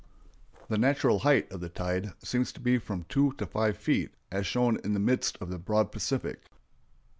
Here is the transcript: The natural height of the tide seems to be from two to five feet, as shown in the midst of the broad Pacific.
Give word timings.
The 0.67 0.79
natural 0.79 1.19
height 1.19 1.51
of 1.51 1.59
the 1.59 1.69
tide 1.69 2.13
seems 2.23 2.51
to 2.53 2.59
be 2.59 2.79
from 2.79 3.03
two 3.03 3.33
to 3.33 3.45
five 3.45 3.77
feet, 3.77 4.09
as 4.31 4.47
shown 4.47 4.79
in 4.83 4.93
the 4.93 4.99
midst 4.99 5.37
of 5.39 5.51
the 5.51 5.59
broad 5.59 5.91
Pacific. 5.91 6.41